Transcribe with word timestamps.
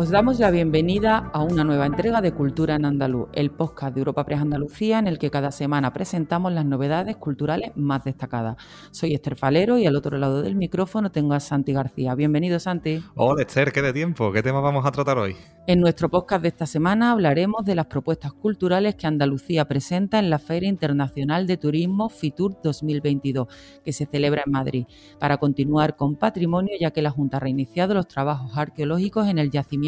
Os 0.00 0.10
damos 0.10 0.38
la 0.38 0.52
bienvenida 0.52 1.28
a 1.32 1.42
una 1.42 1.64
nueva 1.64 1.84
entrega 1.84 2.20
de 2.20 2.30
Cultura 2.30 2.76
en 2.76 2.84
Andaluz, 2.84 3.30
el 3.32 3.50
podcast 3.50 3.92
de 3.92 3.98
Europa 4.02 4.24
Press 4.24 4.40
Andalucía 4.40 5.00
en 5.00 5.08
el 5.08 5.18
que 5.18 5.28
cada 5.28 5.50
semana 5.50 5.92
presentamos 5.92 6.52
las 6.52 6.64
novedades 6.64 7.16
culturales 7.16 7.72
más 7.74 8.04
destacadas. 8.04 8.58
Soy 8.92 9.12
Esther 9.12 9.34
Falero 9.34 9.76
y 9.76 9.86
al 9.86 9.96
otro 9.96 10.16
lado 10.16 10.40
del 10.40 10.54
micrófono 10.54 11.10
tengo 11.10 11.34
a 11.34 11.40
Santi 11.40 11.72
García. 11.72 12.14
Bienvenido, 12.14 12.60
Santi. 12.60 13.02
Hola, 13.16 13.42
Esther, 13.42 13.72
qué 13.72 13.82
de 13.82 13.92
tiempo. 13.92 14.30
¿Qué 14.30 14.40
tema 14.40 14.60
vamos 14.60 14.86
a 14.86 14.92
tratar 14.92 15.18
hoy? 15.18 15.34
En 15.66 15.80
nuestro 15.80 16.08
podcast 16.08 16.42
de 16.42 16.48
esta 16.48 16.64
semana 16.64 17.10
hablaremos 17.10 17.62
de 17.64 17.74
las 17.74 17.86
propuestas 17.86 18.32
culturales 18.32 18.94
que 18.94 19.06
Andalucía 19.06 19.66
presenta 19.66 20.18
en 20.18 20.30
la 20.30 20.38
Feria 20.38 20.68
Internacional 20.68 21.46
de 21.46 21.58
Turismo 21.58 22.08
FITUR 22.08 22.56
2022, 22.62 23.48
que 23.84 23.92
se 23.92 24.06
celebra 24.06 24.44
en 24.46 24.52
Madrid, 24.52 24.86
para 25.18 25.36
continuar 25.36 25.96
con 25.96 26.16
patrimonio, 26.16 26.72
ya 26.80 26.92
que 26.92 27.02
la 27.02 27.10
Junta 27.10 27.36
ha 27.36 27.40
reiniciado 27.40 27.92
los 27.92 28.08
trabajos 28.08 28.56
arqueológicos 28.56 29.28
en 29.28 29.38
el 29.38 29.50
yacimiento 29.50 29.87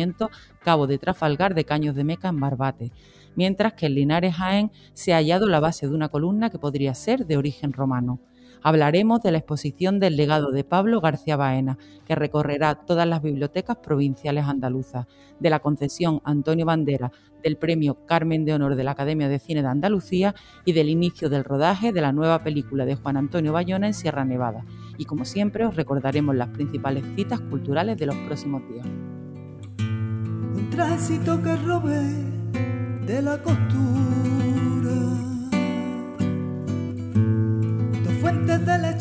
Cabo 0.62 0.86
de 0.86 0.98
Trafalgar 0.98 1.54
de 1.54 1.64
Caños 1.64 1.94
de 1.94 2.04
Meca 2.04 2.28
en 2.28 2.40
Barbate, 2.40 2.92
mientras 3.36 3.74
que 3.74 3.86
en 3.86 3.94
Linares 3.94 4.34
Jaén 4.34 4.70
se 4.92 5.12
ha 5.12 5.16
hallado 5.16 5.46
la 5.46 5.60
base 5.60 5.86
de 5.86 5.94
una 5.94 6.08
columna 6.08 6.50
que 6.50 6.58
podría 6.58 6.94
ser 6.94 7.26
de 7.26 7.36
origen 7.36 7.72
romano 7.72 8.20
hablaremos 8.62 9.22
de 9.22 9.32
la 9.32 9.38
exposición 9.38 9.98
del 9.98 10.16
legado 10.16 10.50
de 10.50 10.64
Pablo 10.64 11.00
García 11.00 11.36
Baena, 11.36 11.78
que 12.06 12.14
recorrerá 12.14 12.74
todas 12.74 13.06
las 13.06 13.22
bibliotecas 13.22 13.76
provinciales 13.78 14.44
andaluzas, 14.44 15.06
de 15.38 15.50
la 15.50 15.60
concesión 15.60 16.20
Antonio 16.24 16.66
Bandera 16.66 17.12
del 17.42 17.56
premio 17.56 18.04
Carmen 18.06 18.44
de 18.44 18.52
Honor 18.52 18.74
de 18.74 18.84
la 18.84 18.90
Academia 18.90 19.28
de 19.28 19.38
Cine 19.38 19.62
de 19.62 19.68
Andalucía 19.68 20.34
y 20.66 20.72
del 20.72 20.90
inicio 20.90 21.30
del 21.30 21.44
rodaje 21.44 21.92
de 21.92 22.02
la 22.02 22.12
nueva 22.12 22.42
película 22.42 22.84
de 22.84 22.96
Juan 22.96 23.16
Antonio 23.16 23.52
Bayona 23.52 23.86
en 23.86 23.94
Sierra 23.94 24.26
Nevada. 24.26 24.66
Y 24.98 25.06
como 25.06 25.24
siempre 25.24 25.64
os 25.64 25.74
recordaremos 25.74 26.36
las 26.36 26.48
principales 26.48 27.04
citas 27.16 27.40
culturales 27.40 27.96
de 27.96 28.06
los 28.06 28.16
próximos 28.16 28.62
días. 28.68 28.86
Tránsito 30.80 31.42
que 31.42 31.54
robé 31.56 32.06
de 33.06 33.20
la 33.20 33.36
costura 33.36 34.29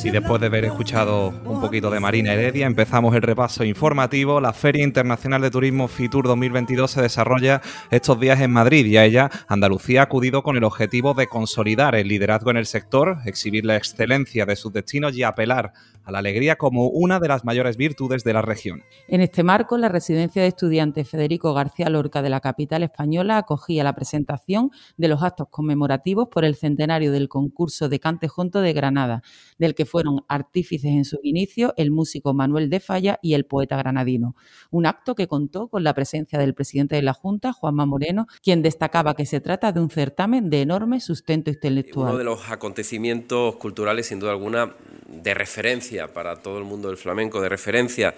Y 0.03 0.11
después 0.11 0.41
de 0.41 0.47
haber 0.47 0.65
escuchado 0.65 1.29
un 1.29 1.61
poquito 1.61 1.89
de 1.89 1.99
Marina 1.99 2.33
Heredia, 2.33 2.65
empezamos 2.65 3.15
el 3.15 3.21
repaso 3.21 3.63
informativo. 3.63 4.41
La 4.41 4.53
Feria 4.53 4.83
Internacional 4.83 5.41
de 5.41 5.49
Turismo 5.49 5.87
FITUR 5.87 6.27
2022 6.27 6.91
se 6.91 7.01
desarrolla 7.01 7.61
estos 7.89 8.19
días 8.19 8.41
en 8.41 8.51
Madrid 8.51 8.85
y 8.85 8.97
a 8.97 9.05
ella 9.05 9.29
Andalucía 9.47 10.01
ha 10.01 10.03
acudido 10.03 10.43
con 10.43 10.57
el 10.57 10.63
objetivo 10.63 11.13
de 11.13 11.27
consolidar 11.27 11.95
el 11.95 12.07
liderazgo 12.07 12.51
en 12.51 12.57
el 12.57 12.65
sector, 12.65 13.19
exhibir 13.25 13.65
la 13.65 13.77
excelencia 13.77 14.45
de 14.45 14.55
sus 14.55 14.73
destinos 14.73 15.15
y 15.15 15.23
apelar 15.23 15.73
a 16.03 16.11
la 16.11 16.19
alegría 16.19 16.55
como 16.55 16.87
una 16.87 17.19
de 17.19 17.27
las 17.27 17.45
mayores 17.45 17.77
virtudes 17.77 18.23
de 18.23 18.33
la 18.33 18.41
región. 18.41 18.83
En 19.07 19.21
este 19.21 19.43
marco, 19.43 19.77
la 19.77 19.89
residencia 19.89 20.41
de 20.41 20.47
estudiantes 20.47 21.07
Federico 21.07 21.53
García 21.53 21.89
Lorca 21.89 22.21
de 22.21 22.29
la 22.29 22.39
capital 22.39 22.83
española 22.83 23.37
acogía 23.37 23.83
la 23.83 23.93
presentación 23.93 24.71
de 24.97 25.07
los 25.07 25.21
actos 25.21 25.47
conmemorativos 25.49 26.27
por 26.29 26.45
el 26.45 26.55
centenario 26.55 27.11
del 27.11 27.29
concurso 27.29 27.89
de 27.89 27.99
Cante 27.99 28.27
Junto 28.27 28.61
de 28.61 28.73
Granada, 28.73 29.21
del 29.57 29.75
que 29.75 29.85
fueron 29.85 30.21
artífices 30.27 30.91
en 30.91 31.05
su 31.05 31.19
inicio 31.23 31.73
el 31.77 31.91
músico 31.91 32.33
Manuel 32.33 32.69
de 32.69 32.79
Falla 32.79 33.19
y 33.21 33.33
el 33.33 33.45
poeta 33.45 33.77
granadino. 33.77 34.35
Un 34.71 34.85
acto 34.85 35.15
que 35.15 35.27
contó 35.27 35.67
con 35.67 35.83
la 35.83 35.93
presencia 35.93 36.39
del 36.39 36.53
presidente 36.53 36.95
de 36.95 37.01
la 37.01 37.13
Junta, 37.13 37.53
Juanma 37.53 37.85
Moreno, 37.85 38.27
quien 38.41 38.61
destacaba 38.61 39.15
que 39.15 39.25
se 39.25 39.41
trata 39.41 39.71
de 39.71 39.79
un 39.79 39.89
certamen 39.89 40.49
de 40.49 40.61
enorme 40.61 40.99
sustento 40.99 41.49
intelectual. 41.49 42.09
Uno 42.09 42.17
de 42.17 42.23
los 42.23 42.49
acontecimientos 42.49 43.55
culturales, 43.57 44.07
sin 44.07 44.19
duda 44.19 44.31
alguna, 44.31 44.75
de 45.07 45.33
referencia 45.33 46.13
para 46.13 46.37
todo 46.37 46.57
el 46.57 46.63
mundo 46.63 46.87
del 46.87 46.97
flamenco, 46.97 47.41
de 47.41 47.49
referencia 47.49 48.15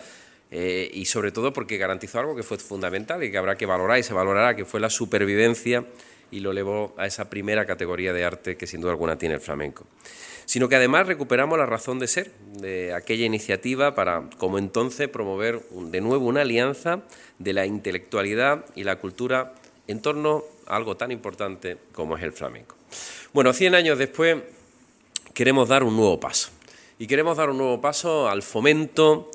eh, 0.51 0.91
y 0.93 1.05
sobre 1.05 1.31
todo 1.31 1.53
porque 1.53 1.77
garantizó 1.77 2.19
algo 2.19 2.35
que 2.35 2.43
fue 2.43 2.57
fundamental 2.57 3.23
y 3.23 3.31
que 3.31 3.37
habrá 3.37 3.55
que 3.55 3.65
valorar 3.65 3.99
y 3.99 4.03
se 4.03 4.13
valorará, 4.13 4.55
que 4.55 4.65
fue 4.65 4.79
la 4.81 4.89
supervivencia 4.89 5.85
y 6.31 6.39
lo 6.39 6.51
elevó 6.51 6.95
a 6.97 7.05
esa 7.05 7.29
primera 7.29 7.65
categoría 7.65 8.13
de 8.13 8.23
arte 8.23 8.57
que 8.57 8.65
sin 8.65 8.81
duda 8.81 8.91
alguna 8.91 9.17
tiene 9.17 9.35
el 9.35 9.41
flamenco. 9.41 9.85
Sino 10.45 10.67
que 10.67 10.75
además 10.75 11.07
recuperamos 11.07 11.57
la 11.59 11.65
razón 11.65 11.99
de 11.99 12.07
ser 12.07 12.31
de 12.57 12.93
aquella 12.93 13.25
iniciativa 13.25 13.93
para, 13.93 14.29
como 14.37 14.57
entonces, 14.57 15.07
promover 15.09 15.61
de 15.69 16.01
nuevo 16.01 16.25
una 16.25 16.41
alianza 16.41 17.01
de 17.37 17.53
la 17.53 17.65
intelectualidad 17.65 18.65
y 18.75 18.83
la 18.83 18.97
cultura 18.97 19.53
en 19.87 20.01
torno 20.01 20.43
a 20.67 20.75
algo 20.75 20.97
tan 20.97 21.11
importante 21.11 21.77
como 21.91 22.17
es 22.17 22.23
el 22.23 22.31
flamenco. 22.31 22.75
Bueno, 23.33 23.53
100 23.53 23.75
años 23.75 23.97
después 23.97 24.37
queremos 25.33 25.69
dar 25.69 25.83
un 25.83 25.95
nuevo 25.95 26.19
paso 26.19 26.49
y 26.97 27.07
queremos 27.07 27.37
dar 27.37 27.49
un 27.49 27.57
nuevo 27.57 27.81
paso 27.81 28.29
al 28.29 28.41
fomento, 28.41 29.31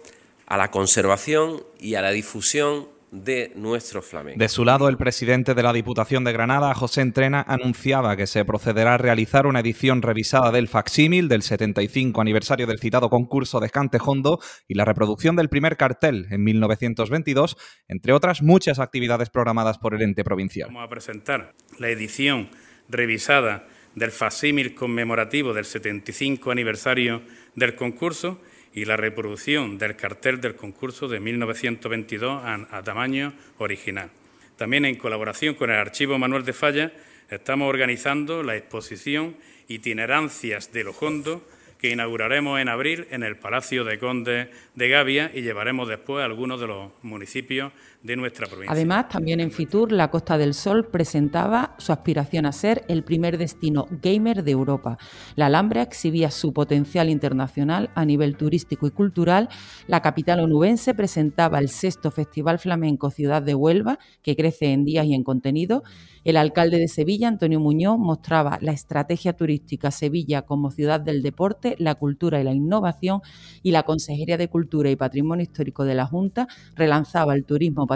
a 0.47 0.57
la 0.57 0.71
conservación 0.71 1.63
y 1.81 1.95
a 1.95 2.03
la 2.03 2.11
difusión 2.11 2.89
de 3.11 3.53
nuestro 3.55 4.03
flamenco. 4.03 4.39
De 4.39 4.49
su 4.49 4.65
lado, 4.65 4.89
el 4.89 4.97
presidente 4.97 5.55
de 5.55 5.63
la 5.63 5.73
Diputación 5.73 6.25
de 6.25 6.33
Granada, 6.33 6.75
José 6.75 7.03
Entrena, 7.03 7.45
anunciaba 7.47 8.17
que 8.17 8.27
se 8.27 8.45
procederá 8.45 8.95
a 8.95 8.99
realizar 8.99 9.47
una 9.47 9.61
edición 9.61 10.03
revisada 10.03 10.51
del 10.51 10.69
facsímil 10.69 11.29
del 11.29 11.43
75 11.43 12.21
aniversario 12.21 12.67
del 12.67 12.79
citado 12.79 13.09
concurso 13.09 13.61
de 13.61 13.71
Cantejondo 13.71 14.41
y 14.67 14.75
la 14.75 14.85
reproducción 14.85 15.37
del 15.37 15.49
primer 15.49 15.77
cartel 15.77 16.27
en 16.31 16.43
1922, 16.43 17.57
entre 17.89 18.13
otras 18.13 18.43
muchas 18.43 18.79
actividades 18.79 19.31
programadas 19.31 19.79
por 19.79 19.95
el 19.95 20.03
ente 20.03 20.25
provincial. 20.25 20.69
Vamos 20.69 20.87
a 20.87 20.91
presentar 20.91 21.55
la 21.79 21.89
edición 21.89 22.51
revisada 22.89 23.67
del 23.95 24.11
facímil 24.11 24.75
conmemorativo 24.75 25.55
del 25.55 25.65
75 25.65 26.51
aniversario 26.51 27.23
del 27.55 27.75
concurso 27.75 28.41
y 28.77 28.85
la 28.85 28.99
reproducción 28.99 29.79
del 29.79 29.97
cartel 29.97 30.39
del 30.41 30.55
concurso 30.55 31.09
de 31.09 31.19
1922 31.19 32.43
a, 32.45 32.83
tamaño 32.83 33.33
original. 33.57 34.11
También 34.57 34.85
en 34.85 34.97
colaboración 34.97 35.55
con 35.55 35.71
el 35.71 35.77
Archivo 35.77 36.19
Manuel 36.19 36.45
de 36.45 36.53
Falla 36.53 36.93
estamos 37.31 37.71
organizando 37.71 38.43
la 38.43 38.55
exposición 38.55 39.35
Itinerancias 39.67 40.73
de 40.75 40.85
Lojondo 40.85 41.43
que 41.79 41.89
inauguraremos 41.89 42.61
en 42.61 42.69
abril 42.69 43.07
en 43.11 43.23
el 43.23 43.37
Palacio 43.37 43.83
de 43.83 43.99
Conde 43.99 44.51
de 44.75 44.89
Gavia 44.91 45.31
y 45.35 45.41
llevaremos 45.41 45.89
después 45.89 46.23
a 46.23 46.27
algunos 46.27 46.61
de 46.61 46.67
los 46.67 46.93
municipios 47.03 47.73
de 48.07 48.17
nuestra 48.17 48.47
provincia. 48.47 48.73
Además, 48.73 49.09
también 49.09 49.41
en 49.41 49.51
Fitur, 49.51 49.91
la 49.91 50.11
Costa 50.11 50.39
del 50.39 50.55
Sol 50.55 50.87
presentaba 50.87 51.75
su 51.79 51.93
aspiración 51.93 52.47
a 52.47 52.53
ser 52.53 52.85
el 52.89 53.03
primer 53.03 53.37
destino 53.37 53.89
gamer 53.91 54.45
de 54.45 54.53
Europa. 54.53 54.97
La 55.35 55.47
Alhambra 55.47 55.83
exhibía 55.83 56.31
su 56.31 56.53
potencial 56.53 57.11
internacional 57.11 57.91
a 57.97 58.05
nivel 58.05 58.37
turístico 58.37 58.87
y 58.87 58.93
cultural. 58.93 59.49
La 59.89 60.03
capital 60.03 60.39
onubense 60.39 60.95
presentaba 60.95 61.59
el 61.59 61.69
sexto 61.69 62.13
Festival 62.13 62.61
Flamenco 62.61 63.11
Ciudad 63.11 63.43
de 63.43 63.57
Huelva, 63.57 63.99
que 64.23 64.37
crece 64.37 64.73
en 64.73 64.85
días 64.85 65.07
y 65.07 65.15
en 65.15 65.25
contenido. 65.25 65.83
El 66.23 66.37
alcalde 66.37 66.79
de 66.79 66.89
Sevilla, 66.89 67.29
Antonio 67.29 67.61
Muñoz, 67.61 67.99
mostraba 67.99 68.59
la 68.61 68.73
estrategia 68.73 69.33
turística 69.35 69.91
Sevilla 69.93 70.43
como 70.43 70.71
ciudad 70.71 71.01
del 71.01 71.23
deporte, 71.23 71.77
la 71.79 71.95
cultura 71.95 72.41
y 72.41 72.45
la 72.45 72.53
innovación 72.53 73.21
y 73.63 73.71
la 73.71 73.85
Consejería 73.85 74.37
de 74.37 74.49
Cultura 74.49 74.91
y 74.91 74.97
Patrimonio 74.97 75.45
Histórico 75.45 75.85
de 75.85 75.95
la 75.95 76.07
Junta 76.07 76.49
relanzaba 76.75 77.35
el 77.35 77.45
turismo 77.45 77.87
patrimonial 77.87 77.96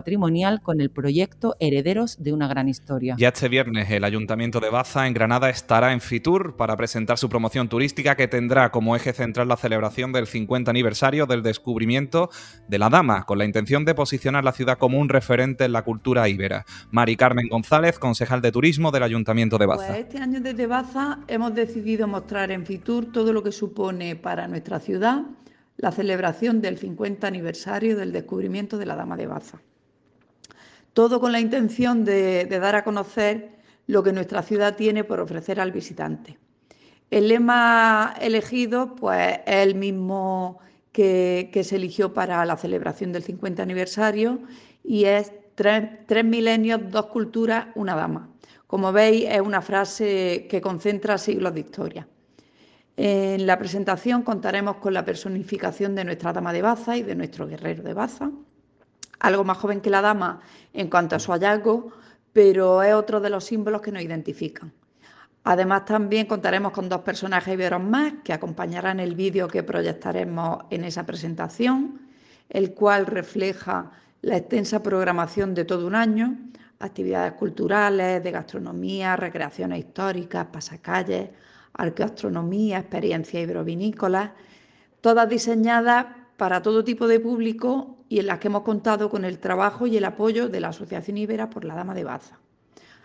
con 0.62 0.80
el 0.80 0.90
proyecto 0.90 1.56
Herederos 1.60 2.22
de 2.22 2.32
una 2.32 2.48
gran 2.48 2.68
historia. 2.68 3.16
Ya 3.18 3.28
este 3.28 3.48
viernes 3.48 3.90
el 3.90 4.04
Ayuntamiento 4.04 4.60
de 4.60 4.70
Baza 4.70 5.06
en 5.06 5.14
Granada 5.14 5.50
estará 5.50 5.92
en 5.92 6.00
Fitur 6.00 6.56
para 6.56 6.76
presentar 6.76 7.18
su 7.18 7.28
promoción 7.28 7.68
turística 7.68 8.16
que 8.16 8.28
tendrá 8.28 8.70
como 8.70 8.96
eje 8.96 9.12
central 9.12 9.48
la 9.48 9.56
celebración 9.56 10.12
del 10.12 10.26
50 10.26 10.70
aniversario 10.70 11.26
del 11.26 11.42
descubrimiento 11.42 12.30
de 12.68 12.78
la 12.78 12.88
Dama, 12.88 13.24
con 13.24 13.38
la 13.38 13.44
intención 13.44 13.84
de 13.84 13.94
posicionar 13.94 14.44
la 14.44 14.52
ciudad 14.52 14.78
como 14.78 14.98
un 14.98 15.08
referente 15.08 15.64
en 15.64 15.72
la 15.72 15.82
cultura 15.82 16.28
íbera. 16.28 16.64
Mari 16.90 17.16
Carmen 17.16 17.48
González, 17.48 17.98
concejal 17.98 18.40
de 18.40 18.52
turismo 18.52 18.90
del 18.90 19.02
Ayuntamiento 19.02 19.58
de 19.58 19.66
Baza. 19.66 19.86
Pues 19.86 20.00
este 20.00 20.18
año 20.18 20.40
desde 20.40 20.66
Baza 20.66 21.20
hemos 21.28 21.54
decidido 21.54 22.06
mostrar 22.08 22.50
en 22.50 22.66
Fitur 22.66 23.12
todo 23.12 23.32
lo 23.32 23.42
que 23.42 23.53
supone 23.53 24.16
para 24.16 24.48
nuestra 24.48 24.80
ciudad 24.80 25.22
la 25.80 25.92
celebración 25.92 26.60
del 26.60 26.76
50 26.76 27.26
aniversario 27.26 27.96
del 27.96 28.12
descubrimiento 28.12 28.76
de 28.76 28.86
la 28.86 28.96
Dama 28.96 29.16
de 29.16 29.26
Baza. 29.26 29.60
Todo 30.92 31.21
con 31.21 31.33
la 31.33 31.41
intención 31.41 32.04
de, 32.04 32.47
dar 32.47 32.77
a 32.77 32.84
conocer 32.84 33.51
lo 33.87 34.03
que 34.03 34.13
nuestra 34.13 34.42
ciudad 34.42 34.77
tiene 34.77 35.04
por 35.04 35.21
ofrecer 35.21 35.60
al 35.60 35.72
visitante. 35.72 36.39
El 37.10 37.28
lema 37.28 38.15
elegido 38.21 38.95
pues, 38.95 39.41
es 39.47 39.66
el 39.66 39.75
mismo 39.75 40.59
que, 40.92 41.51
se 41.65 41.77
eligió 41.77 42.13
para 42.13 42.45
la 42.45 42.57
celebración 42.57 43.13
del 43.13 43.22
50 43.22 43.63
aniversario 43.63 44.41
y 44.84 45.04
es 45.04 45.33
Tres, 45.60 46.25
milenios, 46.25 46.81
dos 46.91 47.07
culturas, 47.09 47.66
una 47.75 47.95
dama. 47.95 48.31
Como 48.66 48.92
veis, 48.92 49.27
es 49.28 49.42
una 49.42 49.60
frase 49.60 50.47
que 50.48 50.63
concentra 50.63 51.19
siglos 51.19 51.53
de 51.53 51.60
historia. 51.60 52.09
En 52.97 53.47
la 53.47 53.59
presentación 53.59 54.22
contaremos 54.22 54.77
con 54.77 54.95
la 54.95 55.04
personificación 55.04 55.95
de 55.95 56.04
nuestra 56.04 56.33
dama 56.33 56.54
de 56.54 56.63
Baza 56.63 56.97
y 56.97 57.03
de 57.03 57.15
nuestro 57.15 57.47
guerrero 57.47 57.83
de 57.83 57.92
Baza, 57.92 58.31
algo 59.20 59.44
más 59.44 59.58
joven 59.58 59.80
que 59.80 59.90
la 59.90 60.00
dama 60.00 60.40
en 60.72 60.90
cuanto 60.90 61.16
a 61.16 61.20
su 61.20 61.30
hallazgo, 61.32 61.92
pero 62.32 62.82
es 62.82 62.94
otro 62.94 63.20
de 63.20 63.30
los 63.30 63.44
símbolos 63.44 63.82
que 63.82 63.92
nos 63.92 64.02
identifican. 64.02 64.72
Además, 65.44 65.84
también 65.84 66.26
contaremos 66.26 66.72
con 66.72 66.88
dos 66.88 67.00
personajes 67.00 67.54
iberos 67.54 67.82
más 67.82 68.14
que 68.24 68.32
acompañarán 68.32 69.00
el 69.00 69.14
vídeo 69.14 69.48
que 69.48 69.62
proyectaremos 69.62 70.64
en 70.70 70.84
esa 70.84 71.06
presentación, 71.06 72.00
el 72.48 72.74
cual 72.74 73.06
refleja 73.06 73.90
la 74.22 74.36
extensa 74.36 74.82
programación 74.82 75.54
de 75.54 75.64
todo 75.64 75.86
un 75.86 75.94
año, 75.94 76.36
actividades 76.78 77.32
culturales, 77.34 78.22
de 78.22 78.30
gastronomía, 78.30 79.16
recreaciones 79.16 79.78
históricas, 79.78 80.46
pasacalles, 80.52 81.30
arqueoastronomía, 81.72 82.78
experiencias 82.78 83.42
ibrovinícolas, 83.42 84.32
todas 85.00 85.28
diseñadas 85.28 86.06
para 86.36 86.60
todo 86.60 86.84
tipo 86.84 87.06
de 87.06 87.20
público 87.20 87.96
y 88.10 88.18
en 88.18 88.27
las 88.27 88.41
que 88.41 88.48
hemos 88.48 88.62
contado 88.62 89.09
con 89.09 89.24
el 89.24 89.39
trabajo 89.39 89.86
y 89.86 89.97
el 89.97 90.04
apoyo 90.04 90.48
de 90.48 90.60
la 90.60 90.68
Asociación 90.68 91.16
Ibera 91.16 91.48
por 91.48 91.65
la 91.65 91.77
Dama 91.77 91.95
de 91.95 92.04
Baza 92.04 92.41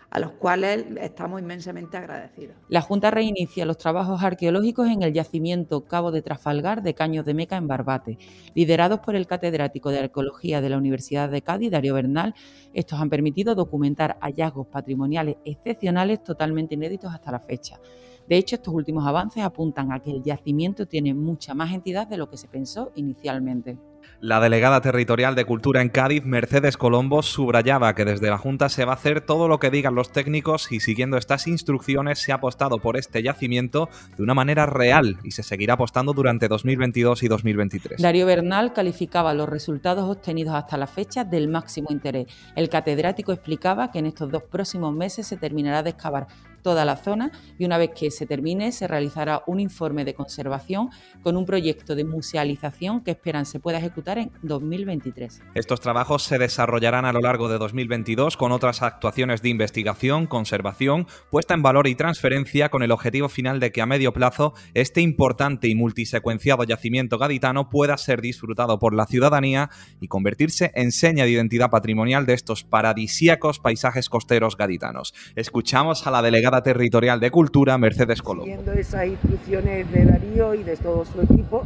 a 0.08 0.20
los 0.20 0.32
cuales 0.32 0.86
estamos 1.00 1.40
inmensamente 1.40 1.96
agradecidos. 1.96 2.56
La 2.68 2.80
Junta 2.80 3.10
reinicia 3.10 3.66
los 3.66 3.76
trabajos 3.76 4.22
arqueológicos 4.22 4.88
en 4.88 5.02
el 5.02 5.12
yacimiento 5.12 5.84
Cabo 5.84 6.12
de 6.12 6.22
Trafalgar 6.22 6.82
de 6.82 6.94
Caños 6.94 7.24
de 7.26 7.34
Meca 7.34 7.56
en 7.56 7.66
Barbate. 7.66 8.16
Liderados 8.54 9.00
por 9.00 9.16
el 9.16 9.26
catedrático 9.26 9.90
de 9.90 9.98
Arqueología 9.98 10.60
de 10.60 10.70
la 10.70 10.78
Universidad 10.78 11.28
de 11.28 11.42
Cádiz, 11.42 11.72
Darío 11.72 11.94
Bernal, 11.94 12.34
estos 12.72 13.00
han 13.00 13.10
permitido 13.10 13.54
documentar 13.54 14.16
hallazgos 14.20 14.68
patrimoniales 14.68 15.36
excepcionales 15.44 16.22
totalmente 16.22 16.76
inéditos 16.76 17.12
hasta 17.12 17.32
la 17.32 17.40
fecha. 17.40 17.80
De 18.28 18.36
hecho, 18.36 18.56
estos 18.56 18.74
últimos 18.74 19.06
avances 19.06 19.42
apuntan 19.42 19.92
a 19.92 20.00
que 20.00 20.12
el 20.12 20.22
yacimiento 20.22 20.86
tiene 20.86 21.14
mucha 21.14 21.52
más 21.52 21.74
entidad 21.74 22.06
de 22.06 22.16
lo 22.16 22.30
que 22.30 22.36
se 22.36 22.48
pensó 22.48 22.92
inicialmente. 22.94 23.76
La 24.20 24.40
delegada 24.40 24.80
territorial 24.80 25.34
de 25.34 25.44
Cultura 25.44 25.82
en 25.82 25.90
Cádiz, 25.90 26.24
Mercedes 26.24 26.78
Colombo, 26.78 27.22
subrayaba 27.22 27.94
que 27.94 28.06
desde 28.06 28.30
la 28.30 28.38
Junta 28.38 28.70
se 28.70 28.86
va 28.86 28.92
a 28.92 28.94
hacer 28.94 29.20
todo 29.20 29.46
lo 29.46 29.60
que 29.60 29.70
digan 29.70 29.94
los 29.94 30.10
técnicos 30.10 30.72
y 30.72 30.80
siguiendo 30.80 31.18
estas 31.18 31.46
instrucciones 31.46 32.18
se 32.18 32.32
ha 32.32 32.36
apostado 32.36 32.78
por 32.78 32.96
este 32.96 33.22
yacimiento 33.22 33.90
de 34.16 34.22
una 34.22 34.32
manera 34.32 34.64
real 34.64 35.18
y 35.22 35.32
se 35.32 35.42
seguirá 35.42 35.74
apostando 35.74 36.14
durante 36.14 36.48
2022 36.48 37.22
y 37.24 37.28
2023. 37.28 38.00
Darío 38.00 38.24
Bernal 38.24 38.72
calificaba 38.72 39.34
los 39.34 39.48
resultados 39.48 40.08
obtenidos 40.08 40.54
hasta 40.54 40.78
la 40.78 40.86
fecha 40.86 41.22
del 41.22 41.48
máximo 41.48 41.88
interés. 41.90 42.26
El 42.54 42.70
catedrático 42.70 43.32
explicaba 43.32 43.90
que 43.90 43.98
en 43.98 44.06
estos 44.06 44.30
dos 44.30 44.44
próximos 44.44 44.94
meses 44.94 45.26
se 45.26 45.36
terminará 45.36 45.82
de 45.82 45.90
excavar 45.90 46.26
toda 46.66 46.84
la 46.84 46.96
zona 46.96 47.30
y 47.60 47.64
una 47.64 47.78
vez 47.78 47.92
que 47.96 48.10
se 48.10 48.26
termine 48.26 48.72
se 48.72 48.88
realizará 48.88 49.44
un 49.46 49.60
informe 49.60 50.04
de 50.04 50.14
conservación 50.14 50.90
con 51.22 51.36
un 51.36 51.46
proyecto 51.46 51.94
de 51.94 52.02
musealización 52.02 53.04
que 53.04 53.12
esperan 53.12 53.46
se 53.46 53.60
pueda 53.60 53.78
ejecutar 53.78 54.18
en 54.18 54.32
2023. 54.42 55.42
Estos 55.54 55.80
trabajos 55.80 56.24
se 56.24 56.38
desarrollarán 56.38 57.04
a 57.04 57.12
lo 57.12 57.20
largo 57.20 57.48
de 57.48 57.58
2022 57.58 58.36
con 58.36 58.50
otras 58.50 58.82
actuaciones 58.82 59.42
de 59.42 59.50
investigación, 59.50 60.26
conservación, 60.26 61.06
puesta 61.30 61.54
en 61.54 61.62
valor 61.62 61.86
y 61.86 61.94
transferencia 61.94 62.68
con 62.68 62.82
el 62.82 62.90
objetivo 62.90 63.28
final 63.28 63.60
de 63.60 63.70
que 63.70 63.80
a 63.80 63.86
medio 63.86 64.12
plazo 64.12 64.52
este 64.74 65.00
importante 65.02 65.68
y 65.68 65.76
multisecuenciado 65.76 66.64
yacimiento 66.64 67.16
gaditano 67.16 67.70
pueda 67.70 67.96
ser 67.96 68.20
disfrutado 68.20 68.80
por 68.80 68.92
la 68.92 69.06
ciudadanía 69.06 69.70
y 70.00 70.08
convertirse 70.08 70.72
en 70.74 70.90
seña 70.90 71.22
de 71.22 71.30
identidad 71.30 71.70
patrimonial 71.70 72.26
de 72.26 72.34
estos 72.34 72.64
paradisíacos 72.64 73.60
paisajes 73.60 74.08
costeros 74.08 74.56
gaditanos. 74.56 75.14
Escuchamos 75.36 76.08
a 76.08 76.10
la 76.10 76.22
delegada 76.22 76.55
Territorial 76.62 77.20
de 77.20 77.30
Cultura, 77.30 77.78
Mercedes 77.78 78.22
Colombo. 78.22 78.44
Siguiendo 78.44 78.72
esas 78.72 79.06
instrucciones 79.06 79.90
de 79.92 80.04
Darío 80.04 80.54
y 80.54 80.62
de 80.62 80.76
todo 80.76 81.04
su 81.04 81.20
equipo, 81.20 81.62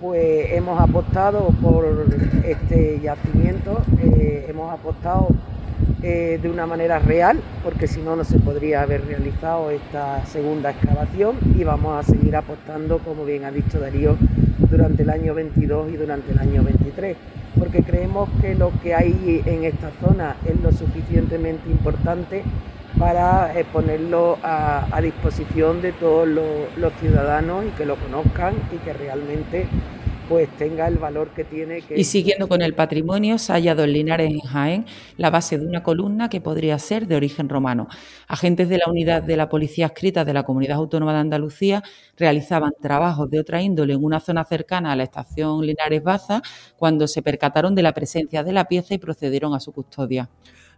pues 0.00 0.52
hemos 0.52 0.80
apostado 0.80 1.48
por 1.62 2.06
este 2.44 3.00
yacimiento, 3.00 3.82
eh, 4.02 4.46
hemos 4.48 4.72
apostado 4.72 5.28
eh, 6.02 6.38
de 6.40 6.48
una 6.48 6.66
manera 6.66 6.98
real, 6.98 7.38
porque 7.62 7.86
si 7.86 8.00
no, 8.00 8.16
no 8.16 8.24
se 8.24 8.38
podría 8.38 8.82
haber 8.82 9.06
realizado 9.06 9.70
esta 9.70 10.24
segunda 10.24 10.70
excavación 10.70 11.36
y 11.54 11.64
vamos 11.64 11.98
a 11.98 12.10
seguir 12.10 12.34
apostando, 12.36 12.98
como 12.98 13.26
bien 13.26 13.44
ha 13.44 13.50
dicho 13.50 13.78
Darío, 13.78 14.16
durante 14.70 15.02
el 15.02 15.10
año 15.10 15.34
22 15.34 15.92
y 15.92 15.96
durante 15.96 16.32
el 16.32 16.38
año 16.38 16.62
23, 16.62 17.16
porque 17.58 17.82
creemos 17.82 18.30
que 18.40 18.54
lo 18.54 18.72
que 18.82 18.94
hay 18.94 19.42
en 19.44 19.64
esta 19.64 19.90
zona 20.00 20.36
es 20.46 20.58
lo 20.60 20.72
suficientemente 20.72 21.68
importante 21.70 22.44
para 22.98 23.58
eh, 23.58 23.64
ponerlo 23.64 24.38
a, 24.42 25.00
disposición 25.02 25.80
de 25.80 25.92
todos 25.92 26.28
los, 26.28 26.92
ciudadanos 27.00 27.64
y 27.64 27.68
que 27.70 27.86
lo 27.86 27.96
conozcan 27.96 28.54
y 28.72 28.76
que 28.78 28.92
realmente 28.92 29.66
pues 30.28 30.48
tenga 30.58 30.86
el 30.86 30.96
valor 30.96 31.30
que 31.30 31.42
tiene. 31.42 31.82
Y 31.90 32.04
siguiendo 32.04 32.46
con 32.46 32.62
el 32.62 32.74
patrimonio, 32.74 33.36
se 33.38 33.50
ha 33.50 33.56
hallado 33.56 33.82
en 33.82 33.92
Linares, 33.92 34.30
en 34.30 34.38
Jaén, 34.38 34.86
la 35.16 35.28
base 35.28 35.58
de 35.58 35.66
una 35.66 35.82
columna 35.82 36.28
que 36.28 36.40
podría 36.40 36.78
ser 36.78 37.08
de 37.08 37.16
origen 37.16 37.48
romano. 37.48 37.88
Agentes 38.28 38.68
de 38.68 38.78
la 38.78 38.84
unidad 38.88 39.24
de 39.24 39.36
la 39.36 39.48
Policía 39.48 39.86
Escrita 39.86 40.24
de 40.24 40.32
la 40.32 40.44
Comunidad 40.44 40.76
Autónoma 40.76 41.14
de 41.14 41.18
Andalucía 41.18 41.82
realizaban 42.16 42.70
trabajos 42.80 43.28
de 43.28 43.40
otra 43.40 43.60
índole 43.60 43.94
en 43.94 44.04
una 44.04 44.20
zona 44.20 44.44
cercana 44.44 44.92
a 44.92 44.96
la 44.96 45.02
estación 45.02 45.66
Linares 45.66 46.04
Baza 46.04 46.42
cuando 46.76 47.08
se 47.08 47.22
percataron 47.22 47.74
de 47.74 47.82
la 47.82 47.92
presencia 47.92 48.44
de 48.44 48.52
la 48.52 48.66
pieza 48.66 48.94
y 48.94 48.98
procedieron 48.98 49.52
a 49.54 49.58
su 49.58 49.72
custodia. 49.72 50.28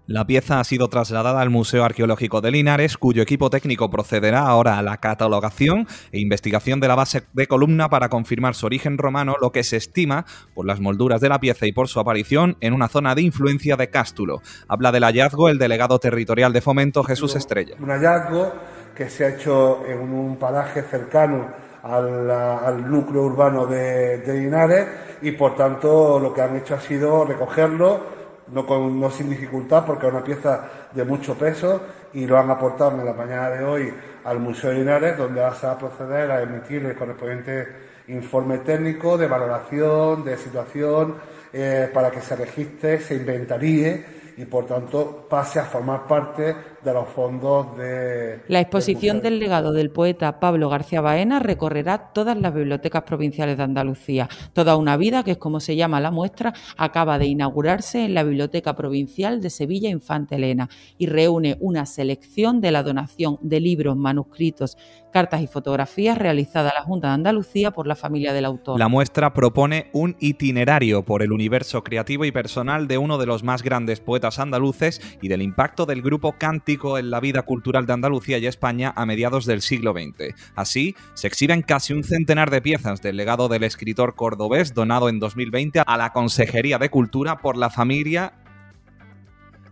La 0.09 0.27
pieza 0.27 0.59
ha 0.59 0.65
sido 0.65 0.89
trasladada 0.89 1.41
al 1.41 1.51
Museo 1.51 1.85
Arqueológico 1.85 2.41
de 2.41 2.51
Linares, 2.51 2.99
cuyo 2.99 3.23
equipo 3.23 3.51
técnico 3.51 3.89
procederá 3.89 4.41
ahora 4.41 4.77
a 4.77 4.83
la 4.83 4.97
catalogación 4.97 5.87
e 6.11 6.19
investigación 6.19 6.81
de 6.81 6.89
la 6.89 6.97
base 6.97 7.23
de 7.33 7.47
columna 7.47 7.89
para 7.89 8.09
confirmar 8.09 8.57
su 8.57 8.67
origen 8.67 8.99
romano, 8.99 9.37
lo 9.41 9.53
que 9.53 9.63
se 9.63 9.77
estima 9.77 10.27
por 10.55 10.67
las 10.67 10.81
molduras 10.81 11.21
de 11.21 11.29
la 11.29 11.39
pieza 11.39 11.67
y 11.67 11.73
por 11.73 11.87
su 11.87 12.01
aparición 12.01 12.57
en 12.61 12.75
una 12.75 12.89
zona 12.89 13.15
de 13.15 13.23
influencia 13.23 13.77
de 13.77 13.91
Cástulo. 13.91 14.43
Habla 14.67 14.91
del 14.91 15.05
hallazgo 15.05 15.49
el 15.49 15.59
delegado 15.59 16.01
territorial 16.01 16.53
de 16.53 16.63
Fomento, 16.63 17.05
Jesús 17.05 17.37
Estrella. 17.37 17.77
Un 17.79 17.91
hallazgo 17.91 18.53
que 18.97 19.09
se 19.09 19.25
ha 19.25 19.29
hecho 19.29 19.87
en 19.87 20.01
un 20.01 20.37
paraje 20.37 20.83
cercano 20.83 21.47
al, 21.85 22.91
núcleo 22.91 23.23
urbano 23.23 23.67
de, 23.67 24.19
de 24.19 24.41
Linares 24.41 24.89
y 25.23 25.31
por 25.31 25.55
tanto 25.55 26.19
lo 26.19 26.35
que 26.35 26.43
han 26.43 26.57
hecho 26.57 26.75
ha 26.75 26.81
sido 26.81 27.25
recogerlo 27.25 28.22
no, 28.53 28.67
con, 28.67 29.01
no 29.01 29.11
sin 29.11 29.31
dificultad 29.31 29.85
porque 29.85 30.07
es 30.07 30.13
una 30.13 30.23
pieza 30.23 30.69
de 30.93 31.05
mucho 31.05 31.35
peso 31.35 31.81
y 32.13 32.27
lo 32.27 32.39
han 32.39 32.51
aportado 32.51 32.93
en 32.93 33.05
la 33.05 33.13
mañana 33.13 33.51
de 33.51 33.65
hoy 33.65 33.95
al 34.25 34.39
Museo 34.39 34.71
de 34.71 34.79
Linares, 34.79 35.17
donde 35.19 35.41
va 35.41 35.49
a 35.49 35.79
proceder 35.79 36.31
a 36.31 36.43
emitir 36.43 36.85
el 36.85 36.95
correspondiente 36.95 37.67
informe 38.09 38.59
técnico 38.59 39.17
de 39.17 39.27
valoración, 39.27 40.25
de 40.25 40.37
situación, 40.37 41.17
eh, 41.53 41.91
para 41.93 42.11
que 42.11 42.21
se 42.21 42.37
registre, 42.37 43.01
se 43.01 43.15
inventaríe 43.15 44.23
y 44.37 44.45
por 44.45 44.67
tanto 44.67 45.27
pase 45.29 45.61
a 45.61 45.65
formar 45.65 46.07
parte 46.07 46.55
de 46.85 46.93
los 46.93 47.09
fondos 47.09 47.77
de... 47.77 48.43
La 48.49 48.61
exposición 48.61 49.21
del, 49.21 49.39
legado 49.39 49.73
del 49.73 49.91
poeta 49.91 50.41
Pablo 50.41 50.69
García 50.69 51.01
Baena 51.01 51.39
recorrerá 51.39 52.13
todas 52.13 52.37
las 52.37 52.53
bibliotecas 52.55 53.03
provinciales 53.03 53.57
de 53.57 53.63
Andalucía. 53.63 54.29
Toda 54.53 54.77
una 54.77 54.97
vida, 54.97 55.23
que 55.23 55.33
es 55.33 55.39
como 55.39 55.61
se 55.61 55.77
llama 55.77 56.01
la 56.01 56.11
muestra, 56.11 56.53
acaba 56.77 57.19
de 57.19 57.27
inaugurarse 57.27 58.05
en 58.05 58.15
la 58.15 58.25
Biblioteca 58.25 58.75
Provincial 58.75 59.41
de 59.41 59.51
Sevilla 59.51 59.89
Infante 59.89 60.37
Elena 60.37 60.69
y 60.99 61.07
reúne 61.07 61.57
una 61.61 61.87
selección 61.87 62.61
de 62.61 62.73
la 62.73 62.83
donación 62.83 63.39
de 63.41 63.61
libros, 63.61 63.97
manuscritos, 63.97 64.77
cartas 65.13 65.43
y 65.43 65.47
fotografías 65.47 66.19
realizada 66.19 66.71
a 66.71 66.75
la 66.75 66.83
Junta 66.83 67.09
de 67.09 67.15
Andalucía 67.15 67.71
por 67.71 67.87
la 67.87 67.95
familia 67.95 68.33
del 68.33 68.47
autor. 68.47 68.79
La 68.79 68.89
muestra 68.89 69.33
propone 69.35 69.91
un 69.93 70.17
itinerario 70.19 71.05
por 71.05 71.23
el 71.23 71.33
universo 71.33 71.85
creativo 71.85 72.25
y 72.25 72.33
personal 72.33 72.89
de 72.89 72.99
uno 72.99 73.19
de 73.19 73.27
los 73.27 73.45
más 73.45 73.63
grandes 73.63 74.01
poetas 74.01 74.39
andaluces 74.39 75.01
y 75.21 75.29
del 75.29 75.43
impacto 75.43 75.87
del 75.87 76.03
grupo 76.03 76.33
en 76.73 77.11
la 77.11 77.21
vida 77.21 77.43
cultural 77.43 77.87
de 77.87 77.93
Andalucía 77.93 78.39
y 78.39 78.47
España 78.47 78.93
a 78.97 79.07
mediados 79.07 79.45
del 79.45 79.61
siglo 79.61 79.93
XX. 79.93 80.35
Así, 80.55 80.97
se 81.15 81.27
exhiben 81.27 81.63
casi 81.63 81.93
un 81.93 82.03
centenar 82.03 82.51
de 82.51 82.63
piezas 82.63 83.03
del 83.03 83.17
legado 83.17 83.49
del 83.49 83.65
escritor 83.65 84.15
cordobés 84.15 84.75
donado 84.75 85.09
en 85.09 85.19
2020 85.19 85.83
a 85.87 85.97
la 85.97 86.13
Consejería 86.13 86.79
de 86.79 86.91
Cultura 86.91 87.39
por 87.39 87.57
la 87.57 87.71
familia 87.71 88.33